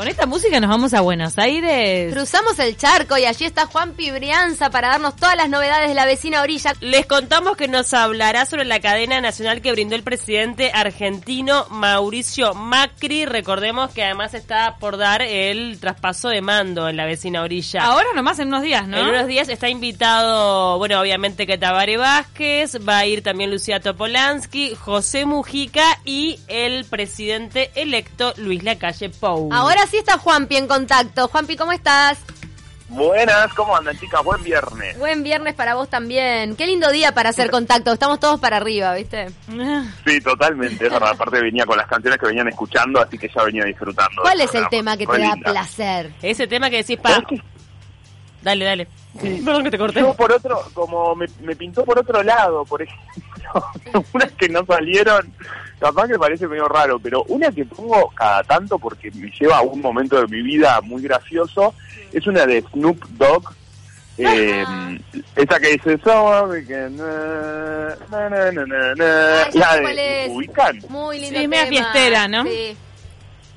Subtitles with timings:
[0.00, 2.14] Con esta música nos vamos a Buenos Aires.
[2.14, 6.06] Cruzamos el charco y allí está Juan Pibrianza para darnos todas las novedades de la
[6.06, 6.72] vecina orilla.
[6.80, 12.54] Les contamos que nos hablará sobre la cadena nacional que brindó el presidente argentino Mauricio
[12.54, 13.26] Macri.
[13.26, 17.84] Recordemos que además está por dar el traspaso de mando en la vecina orilla.
[17.84, 18.96] Ahora nomás en unos días, ¿no?
[18.96, 23.80] En unos días está invitado, bueno, obviamente que Tabare Vázquez, va a ir también Lucía
[23.80, 29.52] Topolansky, José Mujica y el presidente electo Luis Lacalle Pou.
[29.52, 31.28] Ahora sí está Juanpi en contacto.
[31.28, 32.18] Juanpi, ¿cómo estás?
[32.88, 34.22] Buenas, ¿cómo andan chicas?
[34.24, 34.98] Buen viernes.
[34.98, 36.56] Buen viernes para vos también.
[36.56, 37.92] Qué lindo día para hacer contacto.
[37.92, 39.28] Estamos todos para arriba, ¿viste?
[40.06, 40.86] Sí, totalmente.
[40.86, 41.10] Es verdad.
[41.10, 44.22] Aparte venía con las canciones que venían escuchando, así que ya venía disfrutando.
[44.22, 46.12] ¿Cuál es el tema que te da placer?
[46.20, 47.22] Ese tema que decís, pa...
[48.42, 48.88] Dale, dale.
[49.44, 50.00] Perdón que te corté.
[50.00, 53.64] Yo por otro, como me, me pintó por otro lado, por ejemplo,
[54.12, 55.32] unas que no salieron,
[55.80, 59.62] capaz que parece medio raro, pero una que pongo cada tanto porque me lleva a
[59.62, 61.74] un momento de mi vida muy gracioso,
[62.12, 63.52] es una de Snoop Dogg,
[64.18, 64.64] eh,
[65.34, 70.30] esa que dice na, Ay, la de es.
[70.32, 72.44] ubican Muy lindo Sí, media fiestera, ¿no?
[72.44, 72.76] Sí.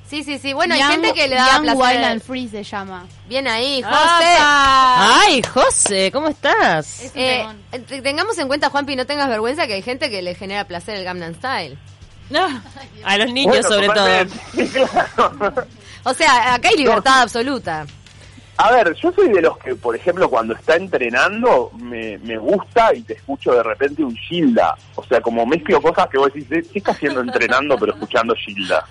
[0.08, 0.52] Sí, sí, sí.
[0.52, 2.04] Bueno, hay gente que le da Young, Wild placer.
[2.04, 3.04] and Free se llama.
[3.26, 3.96] Bien ahí, José.
[3.96, 5.20] ¡Apa!
[5.22, 7.00] Ay, José, ¿cómo estás?
[7.04, 7.44] Es Eh,
[7.88, 10.96] te- tengamos en cuenta, Juanpi, no tengas vergüenza que hay gente que le genera placer
[10.96, 11.76] el Gangnam Style.
[12.30, 12.46] No.
[13.04, 14.06] A los niños Bueno, sobre todo.
[14.06, 14.70] totalmente.
[14.72, 15.66] Claro.
[16.04, 17.86] O sea, acá hay libertad absoluta.
[18.56, 22.94] A ver, yo soy de los que, por ejemplo, cuando está entrenando, me, me gusta
[22.94, 24.76] y te escucho de repente un Gilda.
[24.94, 28.32] O sea, como mezclo cosas que vos decís, "Eh, ¿qué está haciendo entrenando pero escuchando
[28.36, 28.86] Gilda?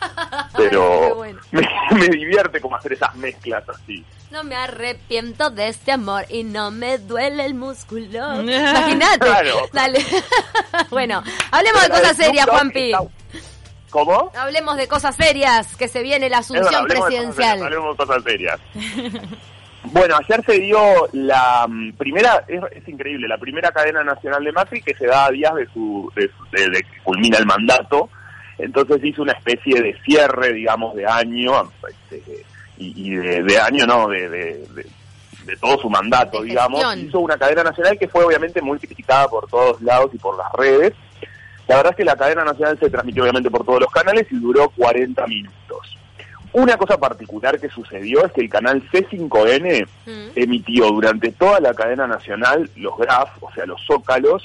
[0.57, 1.39] Pero bueno.
[1.51, 1.61] me,
[1.97, 4.03] me divierte como hacer esas mezclas así.
[4.31, 8.41] No me arrepiento de este amor y no me duele el músculo.
[8.41, 9.19] Imagínate.
[9.19, 9.69] Claro.
[9.71, 10.03] Dale.
[10.89, 12.91] bueno, hablemos de Pero cosas serias, Juanpi.
[12.91, 13.03] está-
[13.93, 14.31] ¿Cómo?
[14.35, 17.33] Hablemos de cosas serias, que se viene la verdad, asunción de presidencial.
[17.59, 18.59] serias, hablemos de cosas serias.
[19.85, 20.79] Bueno, ayer se dio
[21.11, 25.25] la mm, primera, es, es increíble, la primera cadena nacional de Macri que se da
[25.25, 28.09] a días de su, de, de- de que culmina el mandato.
[28.57, 31.69] Entonces hizo una especie de cierre, digamos, de año,
[32.09, 32.45] este,
[32.77, 34.87] y, y de, de año no, de, de- de-
[35.47, 36.95] de todo su mandato, De digamos.
[36.95, 40.49] Hizo una cadena nacional que fue obviamente muy criticada por todos lados y por las
[40.53, 40.93] redes.
[41.67, 44.35] La verdad es que la cadena nacional se transmitió obviamente por todos los canales y
[44.35, 45.97] duró 40 minutos.
[46.51, 50.27] Una cosa particular que sucedió es que el canal C5N Mm.
[50.35, 54.43] emitió durante toda la cadena nacional los graf, o sea, los zócalos,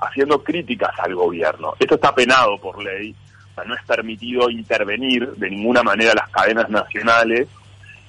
[0.00, 1.74] haciendo críticas al gobierno.
[1.78, 3.14] Esto está penado por ley,
[3.50, 7.48] o sea, no es permitido intervenir de ninguna manera las cadenas nacionales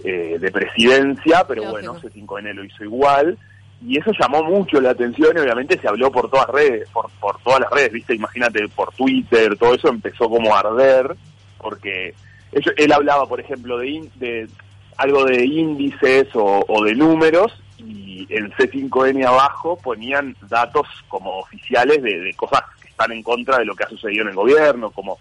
[0.04, 1.94] eh, de presidencia, pero Lógico.
[1.94, 3.38] bueno, C5N lo hizo igual.
[3.86, 7.40] Y eso llamó mucho la atención y obviamente se habló por todas redes, por, por
[7.42, 11.16] todas las redes, viste, imagínate, por Twitter, todo eso empezó como a arder,
[11.58, 12.14] porque
[12.52, 14.48] ellos- él hablaba, por ejemplo, de, de
[14.98, 22.04] algo de índices o, o de números y en C5N abajo ponían datos como oficiales
[22.04, 24.92] de, de cosas que están en contra de lo que ha sucedido en el gobierno,
[24.92, 25.18] como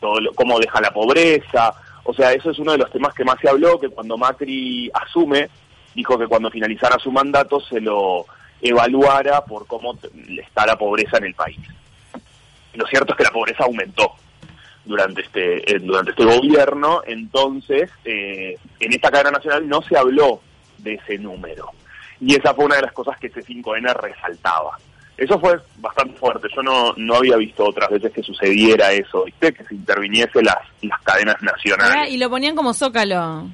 [0.00, 1.72] todo lo- cómo deja la pobreza.
[2.04, 4.90] O sea, eso es uno de los temas que más se habló, que cuando Macri
[4.92, 5.48] asume,
[5.94, 8.26] dijo que cuando finalizara su mandato se lo
[8.60, 9.98] evaluara por cómo
[10.40, 11.58] está la pobreza en el país.
[12.74, 14.12] Lo cierto es que la pobreza aumentó
[14.84, 20.40] durante este eh, durante este gobierno, entonces eh, en esta cadena nacional no se habló
[20.78, 21.70] de ese número.
[22.20, 24.78] Y esa fue una de las cosas que C5N resaltaba.
[25.16, 26.48] Eso fue bastante fuerte.
[26.54, 29.52] Yo no, no había visto otras veces que sucediera eso, ¿viste?
[29.52, 32.10] Que se interviniese las, las cadenas nacionales.
[32.10, 33.48] y lo ponían como zócalo.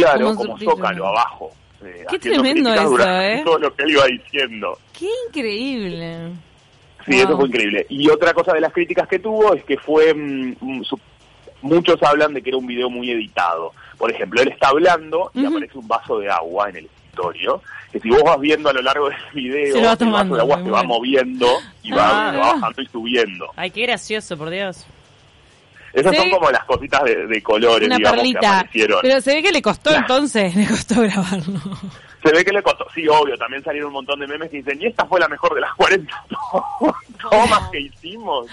[0.00, 1.50] Claro, como como zócalo abajo.
[1.84, 3.42] eh, Qué tremendo eso, durante ¿eh?
[3.44, 4.78] Todo lo que él iba diciendo.
[4.98, 6.32] Qué increíble.
[7.06, 7.20] Sí, Wow.
[7.24, 7.86] eso fue increíble.
[7.88, 10.98] Y otra cosa de las críticas que tuvo es que fue, mm, mm, su-
[11.62, 13.72] muchos hablan de que era un video muy editado.
[13.98, 18.00] Por ejemplo, él está hablando y aparece un vaso de agua en el escritorio, que
[18.00, 20.82] si vos vas viendo a lo largo del video, el vaso de agua se va
[20.82, 21.46] moviendo
[21.82, 22.32] y va, Ah.
[22.36, 23.46] va bajando y subiendo.
[23.56, 24.84] Ay, qué gracioso, por Dios.
[25.96, 26.18] Esas Sí.
[26.18, 28.98] son como las cositas de, de colores, Una digamos, que aparecieron.
[29.02, 31.58] Pero se ve que le costó entonces, le costó grabarlo.
[32.22, 34.78] Se ve que le costó, sí, obvio, también salieron un montón de memes que dicen,
[34.82, 36.24] y esta fue la mejor de las 40
[37.30, 38.46] tomas que hicimos.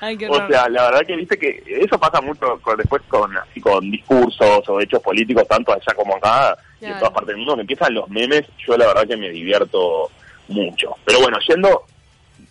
[0.00, 0.50] Ay, qué O horror.
[0.50, 4.68] sea, la verdad que viste que eso pasa mucho con- después con así con discursos
[4.68, 7.94] o hechos políticos, tanto allá como acá y en todas partes del mundo, que empiezan
[7.94, 10.10] los memes, yo la verdad que me divierto
[10.48, 10.94] mucho.
[11.04, 11.82] Pero bueno, yendo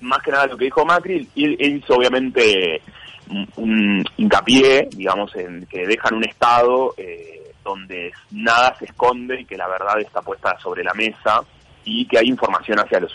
[0.02, 2.82] más que nada a lo que dijo Macri, él hizo obviamente
[3.30, 9.58] un, hincapié, digamos, en que dejan un estado eh, donde nada se esconde y que
[9.58, 11.42] la verdad está puesta sobre la mesa
[11.84, 13.14] y que hay información hacia los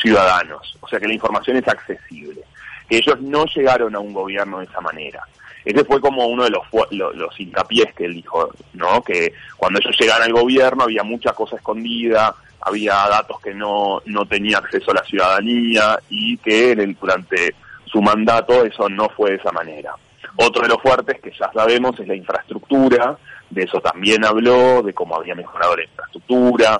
[0.00, 0.76] ciudadanos.
[0.80, 2.40] O sea, que la información es accesible
[2.88, 5.20] que ellos no llegaron a un gobierno de esa manera.
[5.64, 9.02] ese fue como uno de los, fu- lo- los hincapiés que él dijo, ¿no?
[9.02, 14.24] Que cuando ellos llegaron al gobierno había mucha cosa escondida, había datos que no, no
[14.26, 17.54] tenía acceso a la ciudadanía y que en el- durante
[17.96, 19.94] su mandato eso no fue de esa manera.
[20.36, 23.16] Otro de los fuertes que ya sabemos es la infraestructura,
[23.48, 26.78] de eso también habló, de cómo había mejorado la infraestructura,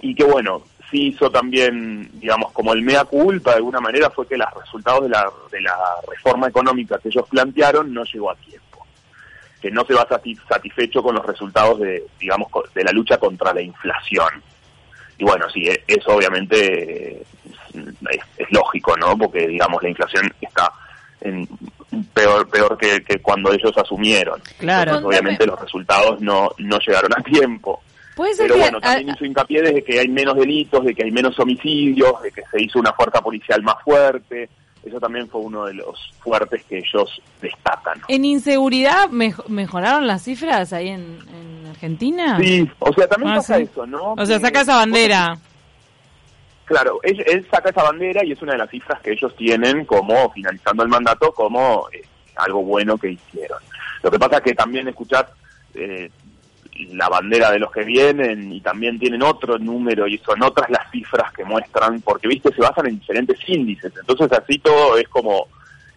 [0.00, 4.26] y que bueno, sí hizo también, digamos, como el mea culpa de alguna manera fue
[4.26, 5.74] que los resultados de la, de la
[6.06, 8.86] reforma económica que ellos plantearon no llegó a tiempo,
[9.62, 13.54] que no se va sati- satisfecho con los resultados de, digamos, de la lucha contra
[13.54, 14.42] la inflación.
[15.16, 17.22] Y bueno, sí, e- eso obviamente
[17.74, 19.16] es, es lógico, ¿no?
[19.16, 20.72] Porque, digamos, la inflación está
[21.20, 21.48] en
[22.14, 24.40] peor peor que, que cuando ellos asumieron.
[24.58, 24.96] Claro.
[24.96, 27.80] Entonces, obviamente los resultados no, no llegaron a tiempo.
[28.16, 28.60] Puede ser Pero que...
[28.62, 32.30] bueno, también hizo hincapié de que hay menos delitos, de que hay menos homicidios, de
[32.32, 34.48] que se hizo una fuerza policial más fuerte.
[34.84, 38.00] Eso también fue uno de los fuertes que ellos destacan.
[38.08, 42.38] ¿En inseguridad mej- mejoraron las cifras ahí en, en Argentina?
[42.40, 43.62] Sí, o sea, también Ah, pasa sí.
[43.70, 44.14] eso, ¿no?
[44.14, 45.36] O sea, saca esa bandera.
[46.70, 49.84] Claro, él, él saca esa bandera y es una de las cifras que ellos tienen
[49.84, 52.00] como, finalizando el mandato, como eh,
[52.36, 53.58] algo bueno que hicieron.
[54.04, 55.32] Lo que pasa es que también escuchar
[55.74, 56.12] eh,
[56.92, 60.88] la bandera de los que vienen y también tienen otro número y son otras las
[60.92, 63.92] cifras que muestran, porque, viste, se basan en diferentes índices.
[63.98, 65.48] Entonces así todo es como,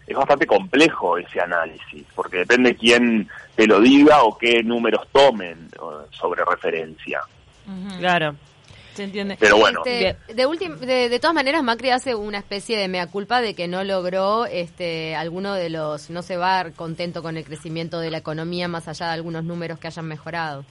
[0.08, 5.70] es bastante complejo ese análisis, porque depende quién te lo diga o qué números tomen
[6.10, 7.22] sobre referencia.
[8.00, 8.36] Claro.
[8.96, 9.38] Se entiende.
[9.40, 13.08] Pero bueno, Este, de, ultim- de, de todas maneras, Macri hace una especie de mea
[13.08, 16.10] culpa de que no logró este, alguno de los.
[16.12, 19.80] No se va contento con el crecimiento de la economía más allá de algunos números
[19.80, 20.64] que hayan mejorado.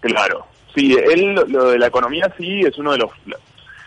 [0.00, 3.10] Claro, sí, él lo- lo de la economía sí es uno de los...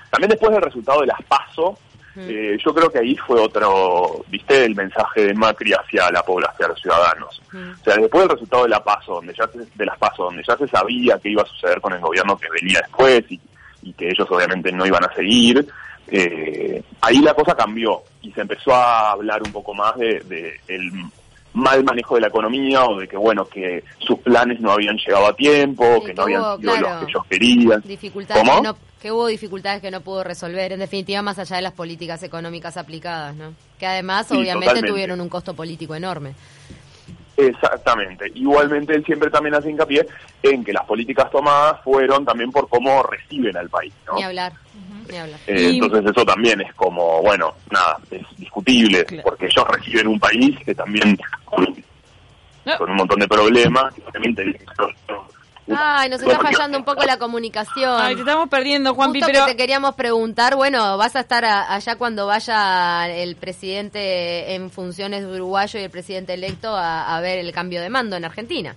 [0.10, 1.78] También después del resultado de las PASO,
[2.18, 6.54] eh, yo creo que ahí fue otro, viste, el mensaje de Macri hacia la población,
[6.54, 7.42] hacia los ciudadanos.
[7.54, 10.44] O sea, después del resultado de la PASO, donde ya se, de las PASO, donde
[10.48, 13.40] ya se sabía qué iba a suceder con el gobierno que venía después y,
[13.84, 15.66] y que ellos obviamente no iban a seguir,
[16.08, 20.60] eh, ahí la cosa cambió y se empezó a hablar un poco más de, de
[20.68, 20.92] el
[21.54, 25.28] mal manejo de la economía o de que bueno que sus planes no habían llegado
[25.28, 27.82] a tiempo, Sí, que no habían hubo, sido claro, los que ellos querían.
[27.82, 28.62] Dificultades ¿Cómo?
[28.62, 31.74] que, no, que hubo dificultades que no pudo resolver, en definitiva, más allá de las
[31.74, 33.54] políticas económicas aplicadas, ¿no?
[33.80, 34.90] Que además, Sí, obviamente, totalmente.
[34.92, 36.34] tuvieron un costo político enorme.
[37.38, 38.32] Exactamente.
[38.36, 40.06] Igualmente él siempre también hace hincapié
[40.44, 44.16] en que las políticas tomadas fueron también por cómo reciben al país, ¿no?
[44.16, 44.54] Ni hablar.
[45.48, 49.24] Eh, Y- Entonces eso también es como, bueno, nada, es discutible, Claro.
[49.24, 51.66] porque ellos reciben un país que también con,
[52.66, 52.78] No.
[52.78, 53.94] con un montón de problemas,
[55.74, 57.96] Ay, nos está fallando un poco la comunicación.
[58.02, 59.46] Ay, te estamos perdiendo, Juanpi, Justo pero...
[59.46, 64.70] que te queríamos preguntar, bueno, vas a estar a- allá cuando vaya el presidente en
[64.70, 68.26] funciones de uruguayo y el presidente electo a, a ver el cambio de mando en
[68.26, 68.76] Argentina.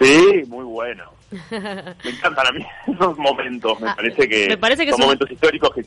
[0.00, 1.04] Sí, muy bueno.
[1.50, 2.64] Me encantan a mí
[2.94, 5.84] esos momentos, me Ah, parece que, me parece que son es un- momentos históricos que...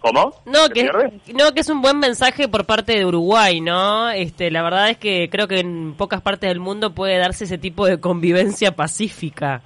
[0.00, 0.32] ¿Cómo?
[0.46, 0.90] No, ¿Se que,
[1.34, 4.08] no, que es un buen mensaje por parte de Uruguay, ¿no?
[4.08, 7.58] Este, la verdad es que creo que en pocas partes del mundo puede darse ese
[7.58, 9.60] tipo de convivencia pacífica.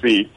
[0.00, 0.30] Sí.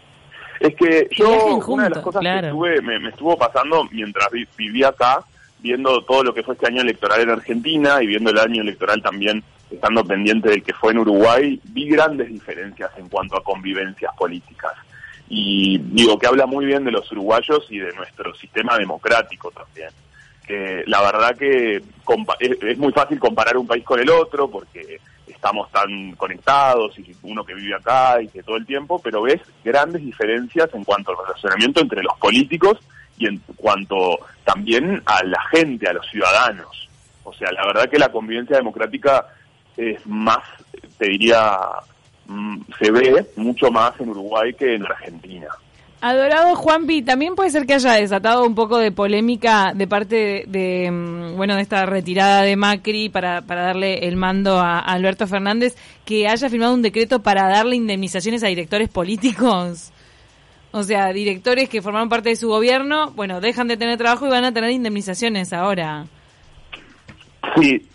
[0.59, 2.41] Es que yo, una de las cosas claro.
[2.41, 5.19] que estuve, me, me estuvo pasando mientras vi- vivía acá,
[5.59, 8.99] viendo todo lo que fue este año electoral en Argentina y viendo el año electoral
[9.03, 14.13] también estando pendiente del que fue en Uruguay, vi grandes diferencias en cuanto a convivencias
[14.15, 14.73] políticas.
[15.29, 19.89] Y digo que habla muy bien de los uruguayos y de nuestro sistema democrático también.
[20.45, 21.81] Que la verdad que
[22.61, 27.43] es muy fácil comparar un país con el otro porque estamos tan conectados y uno
[27.43, 31.25] que vive acá y que todo el tiempo, pero ves grandes diferencias en cuanto al
[31.25, 32.79] relacionamiento entre los políticos
[33.17, 36.89] y en cuanto también a la gente, a los ciudadanos.
[37.23, 39.27] O sea, la verdad que la convivencia democrática
[39.77, 40.43] es más,
[40.97, 41.57] te diría,
[42.27, 45.47] mm, se ve mucho más en Uruguay que en Argentina.
[45.99, 50.43] Adorado Juanpi, también puede ser que haya desatado un poco de polémica de parte de,
[50.47, 54.93] de, mm, bueno de esta retirada de Macri para, para darle el mando a, a
[54.93, 59.91] Alberto Fernández, que haya firmado un decreto para darle indemnizaciones a directores políticos.
[60.71, 64.29] O sea, directores que formaron parte de su gobierno, bueno, dejan de tener trabajo y
[64.29, 66.05] van a tener indemnizaciones ahora.
[67.59, 67.87] Sí,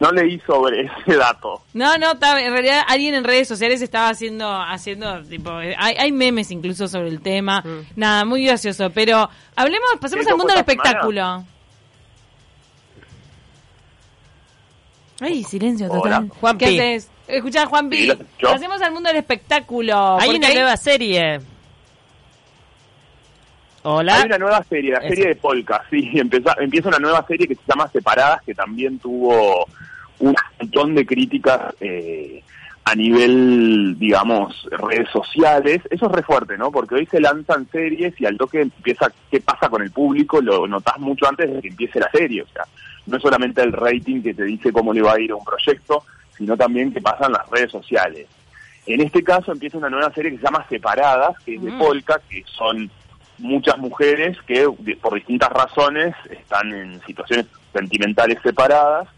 [0.00, 1.62] no leí sobre ese dato.
[1.72, 6.50] No, no, en realidad alguien en redes sociales estaba haciendo, haciendo, tipo, hay, hay memes
[6.50, 7.64] incluso sobre el tema.
[7.96, 8.90] Nada, muy gracioso.
[8.90, 10.82] Pero hablemos, pasemos ¿Eso al mundo del semana?
[10.82, 11.44] espectáculo.
[15.20, 16.02] Ay, silencio Hola.
[16.02, 16.28] total.
[16.40, 16.64] Juanpi.
[16.64, 17.10] ¿Qué haces?
[17.26, 18.18] Escuchá, lo escucho.
[18.40, 20.18] Pasemos al mundo del espectáculo.
[20.20, 21.40] Hay una nueva serie.
[23.86, 24.16] Hola.
[24.16, 25.08] Hay una nueva serie, la Eso.
[25.08, 28.98] serie de Polka, sí, empieza, empieza una nueva serie que se llama Separadas, que también
[28.98, 29.66] tuvo
[30.20, 32.42] un montón de críticas eh,
[32.86, 35.82] a nivel, digamos, redes sociales.
[35.90, 36.70] Eso es re fuerte, ¿no?
[36.70, 40.40] Porque hoy se lanzan series y al toque empieza, ¿qué pasa con el público?
[40.40, 42.42] Lo notas mucho antes de que empiece la serie.
[42.42, 42.64] O sea,
[43.06, 45.44] no es solamente el rating que te dice cómo le va a ir a un
[45.44, 46.04] proyecto,
[46.38, 48.26] sino también qué pasa en las redes sociales.
[48.86, 51.78] En este caso empieza una nueva serie que se llama Separadas, que es de Mm.
[51.78, 52.90] Polka, que son
[53.38, 54.68] muchas mujeres que
[55.00, 59.08] por distintas razones están en situaciones sentimentales separadas,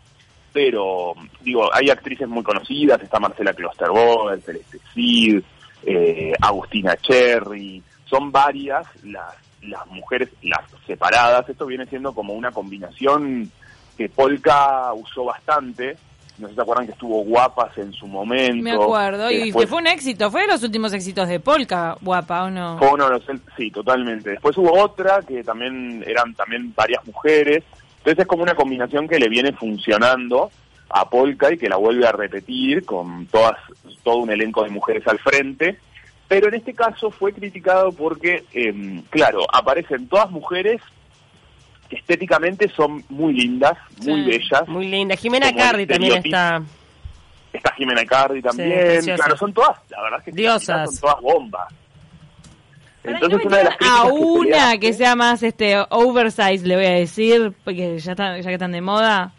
[0.52, 5.42] pero digo, hay actrices muy conocidas, está Marcela Klosterboer, Celeste Cid,
[5.84, 12.52] eh, Agustina Cherry, son varias las, las mujeres, las separadas, esto viene siendo como una
[12.52, 13.50] combinación
[13.96, 15.96] que Polka usó bastante,
[16.38, 18.62] no sé si se acuerdan que estuvo guapas en su momento.
[18.62, 21.96] Me acuerdo, y después- que fue un éxito, fue de los últimos éxitos de Polka,
[22.00, 22.78] guapa, ¿o no?
[22.78, 24.30] fue uno de los- sí, totalmente.
[24.30, 27.64] Después hubo otra que también eran también varias mujeres.
[27.98, 30.50] Entonces es como una combinación que le viene funcionando
[30.90, 33.56] a Polka y que la vuelve a repetir con todas
[34.04, 35.78] todo un elenco de mujeres al frente.
[36.28, 40.80] Pero en este caso fue criticado porque, em, claro, aparecen todas mujeres
[41.88, 43.72] que estéticamente son muy lindas,
[44.04, 44.30] muy Sí.
[44.30, 44.68] bellas.
[44.68, 45.16] Muy linda.
[45.16, 46.62] Jimena Como Cardi también está.
[47.52, 49.04] Está Jimena Cardi también.
[49.16, 50.90] claro, son todas, la verdad es que Diosas.
[50.90, 51.68] son todas bombas.
[53.04, 56.86] Entonces no una de las a que una que sea más este oversize, le voy
[56.86, 59.32] a decir, porque ya, están, ya que están de moda.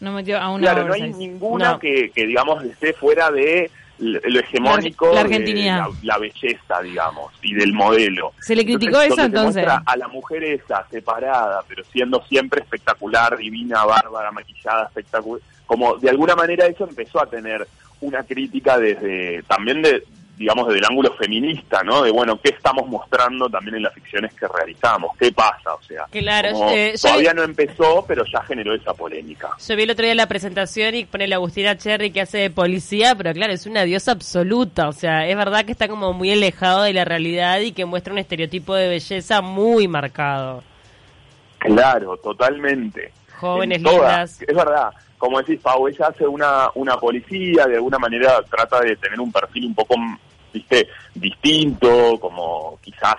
[0.00, 1.78] No metió a una Claro, no hay ninguna No.
[1.80, 5.38] que, que, digamos, esté fuera de lo hegemónico, La- la de
[5.78, 8.32] la, la belleza, digamos, y del modelo.
[8.40, 9.66] ¿Se le criticó eso, entonces?
[9.84, 15.40] a la mujer esa, separada, pero siendo siempre espectacular, divina, bárbara, maquillada, espectacular.
[15.66, 17.66] Como de alguna manera eso empezó a tener
[18.00, 20.02] una crítica desde, también de,
[20.38, 22.02] digamos, desde el ángulo feminista, ¿no?
[22.02, 25.16] De, bueno, ¿qué estamos mostrando también en las ficciones que realizamos?
[25.18, 25.74] ¿Qué pasa?
[25.74, 29.50] O sea, Claro, como eh, todavía no empezó, pero ya generó esa polémica.
[29.66, 32.50] Yo vi el otro día la presentación y pone la Agustina Cherry que hace de
[32.50, 34.88] policía, pero claro, es una diosa absoluta.
[34.88, 38.12] O sea, es verdad que está como muy alejado de la realidad y que muestra
[38.12, 40.62] un estereotipo de belleza muy marcado.
[41.58, 43.12] Claro, totalmente.
[43.38, 44.38] Jóvenes todas.
[44.38, 44.42] lindas.
[44.42, 48.96] Es verdad, como decís, Pau, ella hace una, una policía, de alguna manera trata de
[48.96, 49.96] tener un perfil un poco,
[50.52, 53.16] viste, distinto, como quizás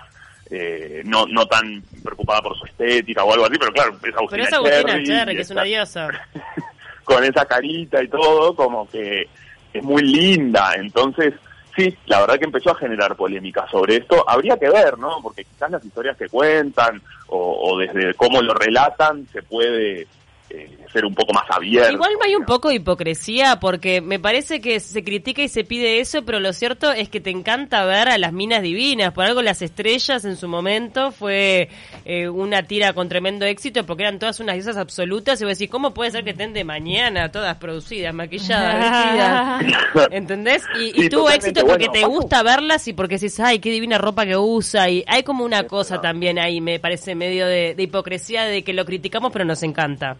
[0.50, 4.28] eh, no, no tan preocupada por su estética o algo así, pero claro, es Agustina
[4.30, 6.08] Pero es Agustina Cherry, que es una diosa.
[7.04, 9.28] con esa carita y todo, como que
[9.72, 10.74] es muy linda.
[10.76, 11.34] Entonces,
[11.76, 14.24] sí, la verdad que empezó a generar polémica sobre esto.
[14.28, 15.18] Habría que ver, ¿no?
[15.22, 20.06] Porque quizás las historias que cuentan o, o desde cómo lo relatan se puede
[20.50, 21.92] eh, ser un poco más abierto.
[21.92, 26.00] Igual hay un poco de hipocresía porque me parece que se critica y se pide
[26.00, 29.12] eso, pero lo cierto es que te encanta ver a las minas divinas.
[29.12, 31.68] Por algo las estrellas en su momento fue
[32.04, 35.40] eh, una tira con tremendo éxito porque eran todas unas diosas absolutas.
[35.40, 40.08] Y vos decís, ¿cómo puede ser que estén de mañana todas producidas, maquilladas, vestidas?
[40.10, 40.64] ¿Entendés?
[40.80, 42.12] Y, tuvo éxito porque Bueno, te Paco.
[42.12, 44.88] gusta verlas y porque decís, ay, qué divina ropa que usa.
[44.90, 46.10] Y hay como una Es cosa verdad.
[46.10, 50.16] también ahí, me parece medio de, de hipocresía de que lo criticamos pero nos encanta.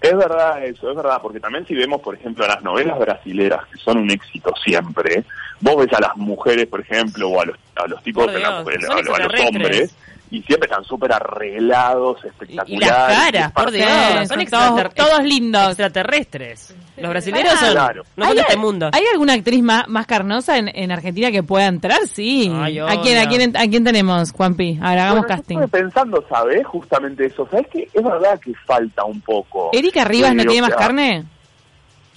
[0.00, 3.78] Es verdad eso, es verdad, porque también si vemos, por ejemplo, las novelas brasileras, que
[3.78, 5.24] son un éxito siempre,
[5.60, 8.58] vos ves a las mujeres, por ejemplo, o a los, a los tipos, Dios, a,
[8.58, 9.94] a los hombres,
[10.30, 12.68] y siempre están súper arreglados, espectaculares.
[12.68, 13.88] y las caras, por Dios,
[14.28, 15.68] son todos, todos lindos.
[15.68, 16.74] extraterrestres.
[16.96, 18.02] Los brasileños son, Claro.
[18.16, 18.90] no son ¿Hay, de este mundo.
[18.92, 21.98] ¿Hay alguna actriz más, más carnosa en, en Argentina que pueda entrar?
[22.06, 22.50] Sí.
[22.52, 24.78] Ay, ¿A, quién, a, quién, ¿A quién tenemos, Juanpi?
[24.82, 25.58] Ahora hagamos Bueno, yo casting.
[25.58, 26.66] estuve pensando, ¿sabes?
[26.66, 27.46] Justamente eso.
[27.50, 27.88] ¿Sabes qué?
[27.92, 29.70] Es verdad que falta un poco.
[29.72, 31.24] ¿Erika Rivas no tiene más carne?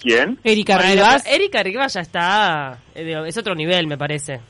[0.00, 0.38] ¿Quién?
[0.42, 1.26] ¿Erika Bueno, Rivas?
[1.26, 4.40] Erika Rivas ya está, eh, es otro nivel, me parece.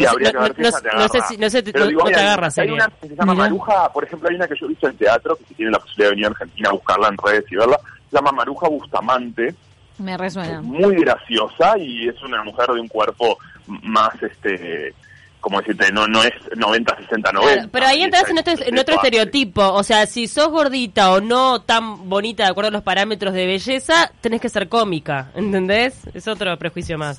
[0.00, 1.28] Sí, No sé- que ver si no- esa te no sé agarra.
[1.28, 3.32] si- no sé- Pero no- digo, no te mira, agarra Hay una que se llama
[3.32, 3.44] Mira.
[3.44, 5.78] Maruja, por ejemplo, hay una que yo he visto en teatro, que si tienen la
[5.78, 7.78] posibilidad de venir a Argentina a buscarla en redes y verla,
[8.10, 9.54] se llama Maruja Bustamante,
[9.98, 10.54] Me resuena.
[10.58, 14.94] es muy graciosa y es una mujer de un cuerpo más, este,
[15.40, 17.54] como decirte, no, no es 90, 60, 90.
[17.54, 19.62] Claro, pero ahí entras en otro, en estereotipo.
[19.72, 23.46] O sea, si sos gordita o no tan bonita de acuerdo a los parámetros de
[23.46, 26.00] belleza, tenés que ser cómica, ¿entendés?
[26.14, 27.16] Es otro prejuicio más.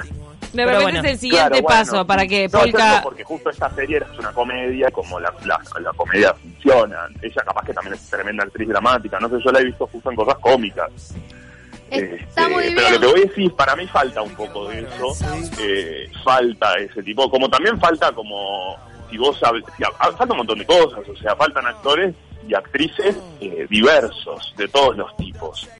[0.54, 1.00] De Pero repente bueno.
[1.08, 3.00] es el siguiente Claro, bueno, paso para que no, Polka...
[3.04, 7.08] porque justo esta serie es una comedia, como la, la, la comedia funciona.
[7.22, 10.10] Ella capaz que también es tremenda actriz dramática, no sé, yo la he visto justo
[10.10, 10.92] en cosas cómicas.
[11.92, 14.82] Está Este, muy Pero lo que voy a decir, para mí falta un poco de
[14.82, 15.16] eso,
[15.60, 18.78] eh, falta ese tipo, como también falta como,
[19.10, 22.14] si vos, hab- si hab- falta un montón de cosas, o sea, faltan actores
[22.48, 25.68] y actrices eh, diversos, de todos los tipos.